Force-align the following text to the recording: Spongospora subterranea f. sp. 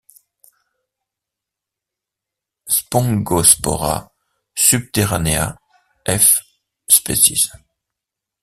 Spongospora 2.77 3.95
subterranea 4.55 5.45
f. 6.19 6.25
sp. 6.95 7.05